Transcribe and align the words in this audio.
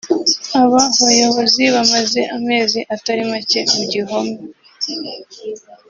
Aba 0.61 0.81
bayobozi 1.01 1.63
bamaze 1.75 2.21
amezi 2.37 2.79
atari 2.95 3.23
macye 3.31 3.59
mu 3.75 3.83
gihome 3.91 4.35